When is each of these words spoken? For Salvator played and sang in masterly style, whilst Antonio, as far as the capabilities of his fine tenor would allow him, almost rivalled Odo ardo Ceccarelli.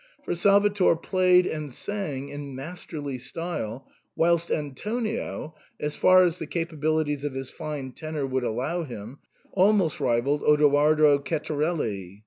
For 0.23 0.33
Salvator 0.33 0.95
played 0.95 1.45
and 1.45 1.71
sang 1.71 2.29
in 2.29 2.55
masterly 2.55 3.19
style, 3.19 3.87
whilst 4.15 4.49
Antonio, 4.49 5.53
as 5.79 5.95
far 5.95 6.23
as 6.23 6.39
the 6.39 6.47
capabilities 6.47 7.23
of 7.23 7.35
his 7.35 7.51
fine 7.51 7.91
tenor 7.91 8.25
would 8.25 8.43
allow 8.43 8.81
him, 8.81 9.19
almost 9.51 9.99
rivalled 9.99 10.41
Odo 10.43 10.71
ardo 10.75 11.19
Ceccarelli. 11.23 12.19